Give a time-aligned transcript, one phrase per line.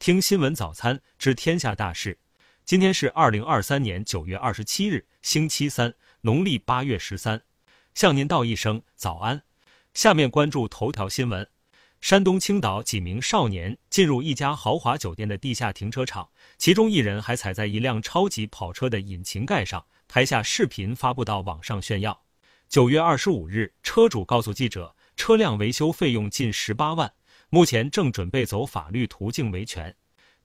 [0.00, 2.18] 听新闻早餐知天下大事。
[2.64, 5.92] 今天是二零二三年九月二十七日，星期三，
[6.22, 7.42] 农历八月十三。
[7.92, 9.42] 向您道一声早安。
[9.92, 11.46] 下面关注头条新闻：
[12.00, 22.22] 山东青岛几名少年进入一家豪华酒店的地下停车场，其中一人还踩在一辆超级跑车的引擎盖上，拍下视频发布到网上炫耀。
[22.70, 27.12] 九月二十五日，车主告诉记者，车辆维修费用近十八万。
[27.52, 29.92] 目前正准备走法律途径维权。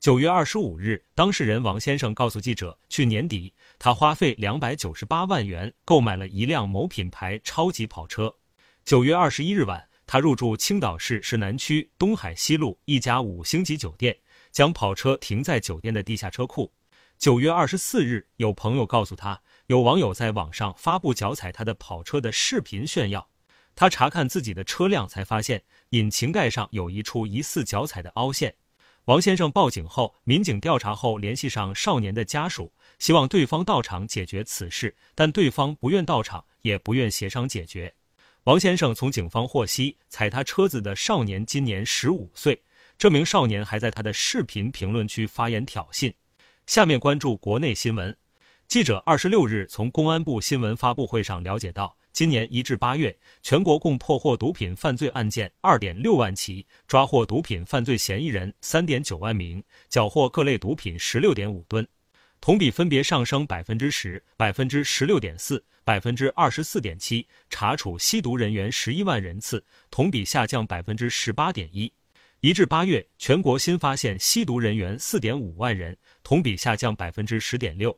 [0.00, 8.34] 九月二十五日，当事人王先生告诉记者，去年底他花费两百九十八万元购买了一辆某品牌超级跑车。
[8.84, 14.16] 九月二十一日晚，他入住青岛市市南区东海西路一家五星级酒店，
[14.50, 16.72] 将跑车停在酒店的地下车库。
[17.16, 23.28] 九月二十四日，有朋友告诉他，有网友在网上发布脚踩他的跑车的视频炫耀。
[23.76, 28.54] 他查看自己的车辆，才发现引擎盖上有一处疑似脚踩的凹陷。
[29.04, 37.94] 王先生报警后，民警调查后联系上少年的家属，希望对方到场解决此事，但对方不愿到场，也不愿协商解决。
[38.44, 42.62] 王先生从警方获悉，踩他车子的少年今年十五岁，
[42.96, 46.12] 这名少年还在他的视频评论区发言挑衅。
[46.66, 48.16] 下面关注国内新闻。
[48.66, 51.96] 记者二十六日从公安部新闻发布会上了解到。
[52.16, 61.86] 今年一至八月，全国共破获毒品犯罪案件二点六万起，抓获毒品犯罪嫌疑人三点九万名，缴获各类毒品十六点五吨，
[62.40, 67.28] 同比分别上升百分之十、百分之十六点四、百分之二十四点七。
[67.50, 71.92] 查处吸毒人员十一万人次，同比下降百分之十八点一。
[72.40, 77.94] 一至八月，全国新发现吸毒人员四点五万人，同比下降百分之十点六。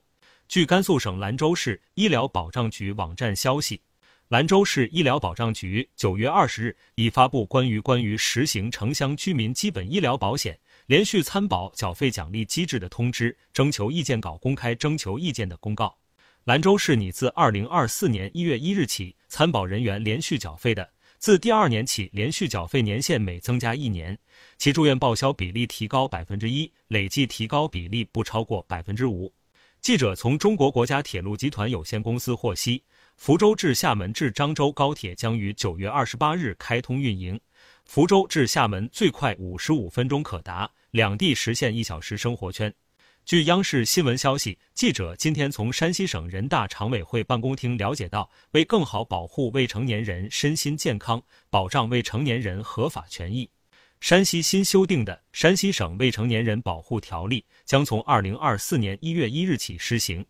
[0.49, 3.81] 据甘肃省兰州市医疗保障局网站消息。
[4.29, 15.97] 兰州市医疗保障局九月二十日已发布关于关于实行城乡居民基本医疗保险连续参保缴费奖励机制的通知征求意见稿公开征求意见的公告。
[16.45, 24.19] 兰州市拟自二零二四年一月一日起，参保人员连续缴费的，自第二年起连续缴费年限每增加一年，
[24.59, 29.33] 其住院报销比例提高百分之一，累计提高比例不超过百分之五。
[29.81, 32.83] 记者从中国国家铁路集团有限公司获悉。
[33.17, 37.41] 福州至厦门至漳州高铁将于九月二十八日开通运营，
[37.85, 42.73] 福州至厦门最快五十五分钟可达，两地实现一小时生活圈。
[43.25, 53.51] 据央视新闻消息，记者今天从山西省人大常委会办公厅了解到，为更好保护未成年人身心健康，保障未成年人合法权益，
[54.01, 60.25] 山西新修订的《山西省未成年人保护条例》将从二零二四年一月一日起施行。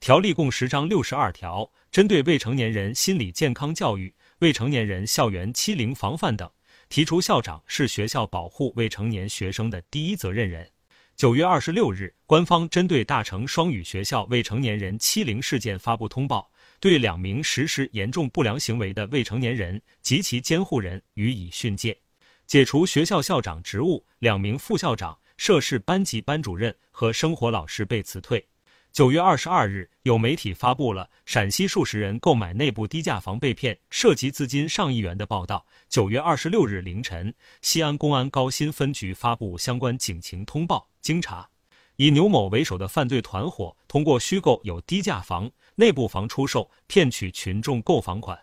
[0.00, 6.50] 条例共十章六十二条，针对未成年人心理健康教育、未成年人校园欺凌防范等，
[6.88, 10.66] 提出校长是学校保护未成年学生的第一责任人。
[11.14, 21.98] 九月二十六日，官方针对大成双语学校未成年人欺凌事件发布通报，对两名实施严重不良行为的未成年人及其监护人予以训诫，
[22.50, 28.44] 解除学校校长职务，两名副校长、涉事班级班主任和生活老师被辞退。
[28.90, 35.64] 九月二十二日，有媒体发布了陕西数十人购买内部低价房被骗，涉及资金上亿元的报道。
[35.88, 41.48] 九月二十六日凌晨，西安公安高新分局发布相关警情通报，经查，
[41.94, 48.36] 以牛某为首的犯罪团伙通过虚构有低价房、内部房出售，骗取群众购房款。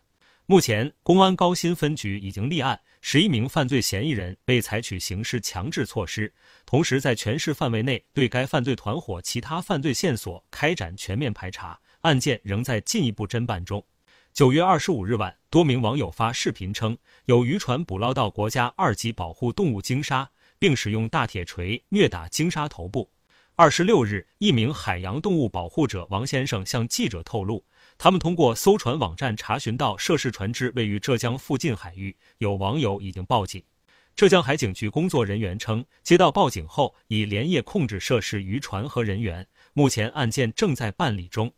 [0.49, 6.33] 目前，公安高新分局已经立案，十一名犯罪嫌疑人被采取刑事强制措施，
[6.65, 13.85] 同时在全市范围内对该犯罪团伙其他犯罪线索开展全面排查，案件仍在进一步侦办中。
[14.31, 23.11] 九月二十五日晚，多名网友发视频称，有渔船捕捞到国家二级保护动物鲸鲨，并使用大铁锤虐打鲸鲨头部。
[23.57, 27.65] 二十六日，一名海洋动物保护者王先生向记者透露。
[27.97, 33.63] 他们通过搜船网站查询到涉事船只位于浙江附近海域，有网友已经报警。
[34.15, 41.51] 浙江海警局工作人员称，接到报警后已连夜控制涉事渔船和人员，目前案件正在办理中。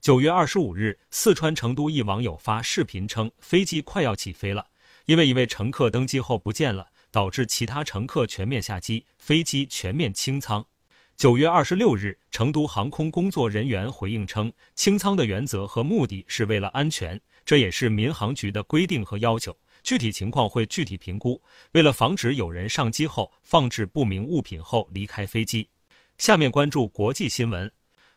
[0.00, 4.66] 九月二十五日，四川成都一网友发视频称，飞机快要起飞了，
[5.06, 10.66] 因为一位乘客登机后不见了，导致其他乘客全面下机，飞机全面清仓。
[11.16, 21.40] 九月二十六日，成都航空工作人员回应称，清仓的原则和目的是为了安全，这也是民航局的规定和要求，具体情况会具体评估。
[21.72, 25.68] 为了防止有人上机后放置不明物品后离开飞机。
[26.18, 27.70] 下面关注国际新闻。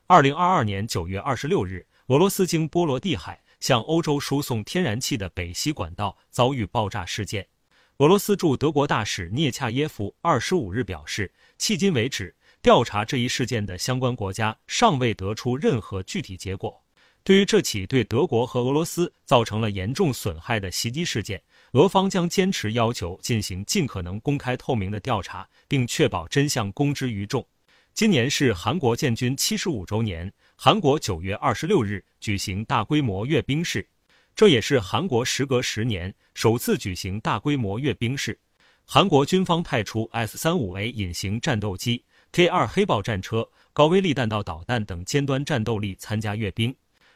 [0.08, 7.48] 二零二二年九月二十六日，俄罗斯经波罗的海向欧洲输送天然气的北溪管道遭遇爆炸事件。
[8.00, 16.84] 俄罗斯驻德国大使涅恰耶夫二十五日表示，迄今为止，调查这一事件的相关国家尚未得出任何具体结果。
[17.24, 21.42] 对于这起对德国和俄罗斯造成了严重损害的袭击事件，
[21.74, 27.46] 俄方将坚持要求进行尽可能公开透明的调查，并确保真相公之于众。
[27.94, 33.86] 今年是韩国建军七十五周年，韩国九月二十六日举行大规模阅兵式。
[34.34, 38.40] 这也是韩国时隔十年首次举行大规模阅兵式。
[38.86, 42.02] 韩国军方派出 S 三五 A 隐形战斗机、
[42.32, 46.76] K 二黑豹战车、高威力弹道导弹等尖端战斗力参加阅兵。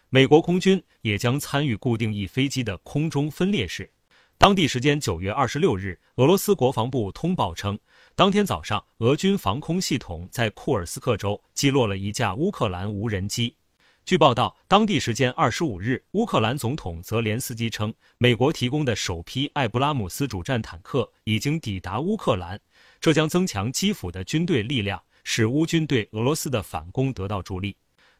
[0.09, 3.89] 美国空军也将参与固定翼飞机的空中分裂式。
[4.37, 7.77] 当地时间九月二十六日，俄罗斯国防部通报称，
[8.15, 13.55] 当天早上，俄军防空系统在库尔斯克州击落了一架乌克兰无人机。
[14.03, 22.59] 据报道，当地时间二十五日，乌克兰总统泽连斯基称，美国提供的首批艾布拉姆斯主战坦克已经抵达乌克兰，
[22.99, 27.75] 这将增强基辅的军队力量，使乌军对俄罗斯的反攻得到助力。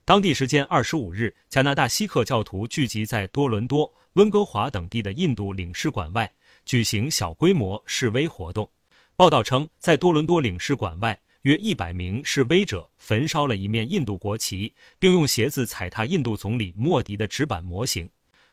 [0.06, 6.32] 当地时间二十五日，加拿大锡克教徒聚集在多伦多、温哥华等地的印度领事馆外
[6.64, 8.70] 举行小规模示威活动。
[9.16, 11.20] 报道称，在多伦多领事馆外。
[11.44, 18.08] 约一百名示威者焚烧了一面印度国旗，并用鞋子踩踏印度总理莫迪的纸板模型。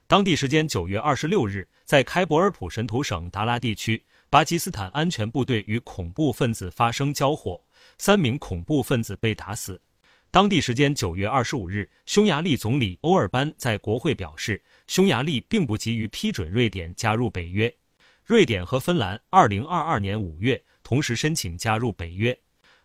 [0.07, 7.63] 当地时间九月二十六日，在开伯尔普什图省达拉地区，巴基斯坦安全部队与恐怖分子发生交火，
[7.99, 9.79] 三名恐怖分子被打死。
[10.31, 17.71] 当地时间九月二十五日，匈牙利总理欧尔班在国会表示，匈牙利并不急于批准瑞典加入北约。
[18.25, 22.39] 瑞典和芬兰二零二二年五月同时申请加入北约。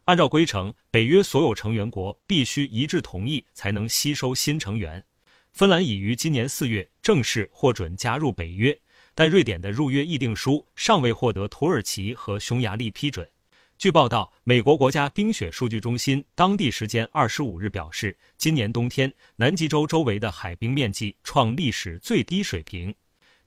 [0.06, 5.06] 按照规程，北约所有成员国必须一致同意才能吸收新成员。
[5.54, 8.78] 芬兰已于今年四月正式获准加入北约，
[9.16, 13.30] 但瑞典的入约议定书尚未获得土耳其和匈牙利批准。
[13.78, 22.94] 据报道，美国国家冰雪数据中心当地时间二十五日表示，今年冬天南极洲周围的海冰面积创历史最低水平。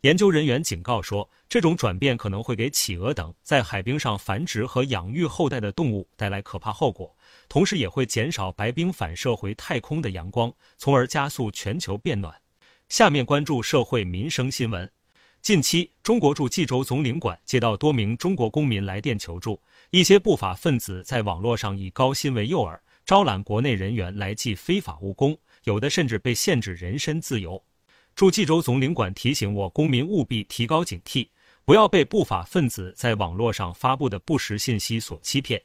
[0.06, 7.12] 研究人员警告说，这种转变可能会给企鹅等在海冰上繁殖和养育后代的动物带来可怕后果，
[7.48, 12.32] 同时也会减少白冰反射回太空的阳光，从而加速全球变暖。
[12.88, 14.88] 下面关注社会民生新闻。
[15.42, 19.60] 近期，中国驻济州总领馆接到多名中国公民来电求助，
[19.90, 27.60] 一些不法分子在网络上以高薪为诱饵，招揽国内人员来济非法务工，有的甚至被限制人身自由。
[28.16, 31.28] 驻济州总领馆提醒我公民务必提高警惕，
[31.66, 35.62] 不要被不法分子在网络上发布的不实信息所欺骗。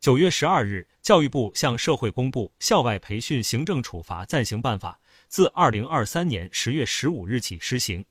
[0.00, 8.04] 九月十二日，教育部向社会公布《校外培训行政处罚暂行办法》，自二零二三年十月十五日起施行。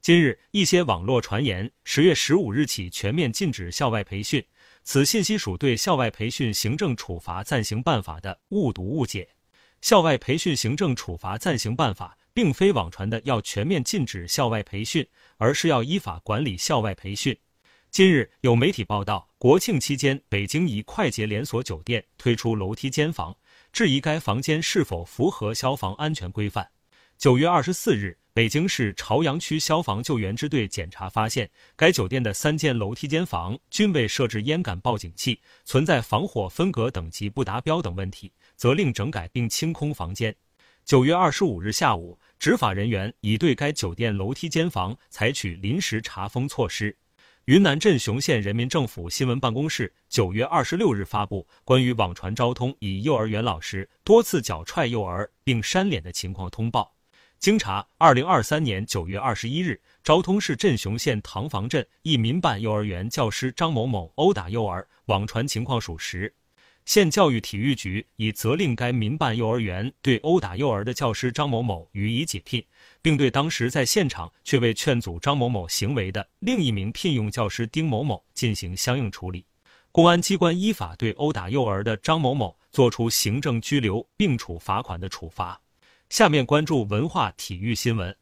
[0.00, 4.46] 今日，一些网络传言十月十五日起全面禁止校外培训，
[4.84, 9.24] 此信息属对《校外培训行政处罚暂行办法》的误读误解。
[9.80, 12.16] 《校外培训行政处罚暂行办法》。
[12.32, 15.06] 并非网传的要全面禁止校外培训，
[15.36, 17.36] 而是要依法管理校外培训。
[17.90, 23.36] 近日有媒体报道，国庆期间，北京一快捷连锁酒店推出楼梯间房，
[23.72, 26.70] 质疑该房间是否符合消防安全规范。
[27.18, 40.36] 九月二十四日，北京市朝阳区消防救援支队检查发现，该酒店的三间楼梯间房均未设置烟感报警器，存在防火分隔等级不达标等问题，责令整改并清空房间。
[40.84, 46.96] 九月二十五日下午，执法人员已对该酒店楼梯间房采取临时查封措施。
[47.44, 56.94] 云南镇雄县人民政府新闻办公室九月二十六日发布关于网传昭通以幼儿园老师多次脚踹幼儿并扇脸的情况通报。
[57.38, 66.34] 经查，二零二三年九月二十一日，昭通市镇雄县塘房镇一民办幼儿园教师张某某殴打幼儿，网传情况属实。
[66.86, 72.64] 县教育体育局已责令该民办幼儿园对殴打幼儿的教师张某某予以解聘，
[73.00, 79.44] 并对当时在现场却未劝阻张某某行为的另一名聘用教师丁某某进行相应处理。
[79.92, 85.60] 公安机关依法对殴打幼儿的张某某作出行政拘留并处罚款的处罚。
[86.08, 88.16] 下面关注文化体育新闻。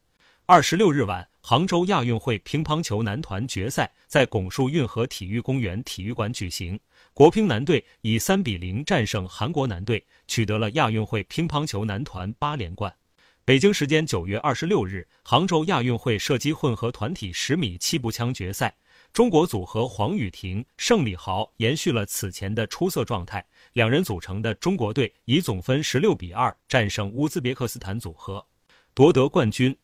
[0.45, 6.79] 二十六日晚，杭州亚运会乒乓球男团决赛在拱墅运河体育公园体育馆举行。
[7.19, 12.95] 国乒男队以三比零战胜韩国男队，取得了亚运会乒乓球男团八连冠。
[13.43, 18.73] 北京时间九月二十六日，杭州亚运会射击混合团体十米气步枪决赛，
[19.11, 28.47] 中国组合黄雨婷、盛李豪延续了此前的出色状态，两人组成的中国队以总分十六比二战胜乌兹别克斯坦组合，
[28.93, 29.75] 夺得冠军。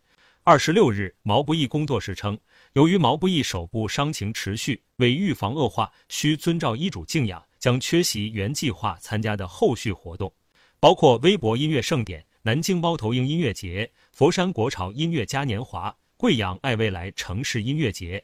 [0.47, 2.37] 二十六日，毛不易工作室称，
[2.73, 10.31] 由于毛不易手部伤情持续，为预防恶化，需遵照医嘱静养，将缺席原计划参加的后续活动，
[10.79, 18.23] 包括微博音乐盛典、南京猫头鹰音乐节、佛山国潮音乐嘉年华、贵阳爱未来城市音乐节。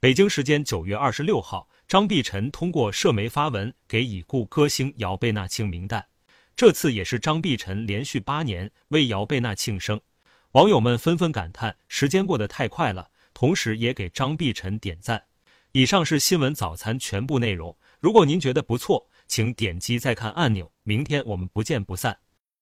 [0.00, 6.04] 北京时间九月二十六号，张碧晨通过社媒发文给已故歌星姚贝娜庆明诞，
[6.56, 10.00] 这次也是张碧晨连续八年为姚贝娜庆生，
[10.52, 13.10] 网友们纷纷感叹时间过得太快了。
[13.32, 15.22] 同时，也给张碧晨点赞。
[15.70, 17.76] 以上是新闻早餐全部内容。
[18.00, 20.72] 如果您觉得不错，请点击再看按钮。
[20.82, 22.18] 明天我们不见不散。